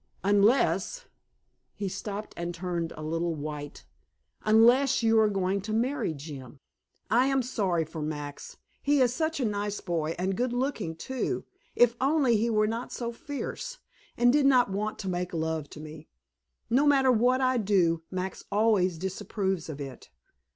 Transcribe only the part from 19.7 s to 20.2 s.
it.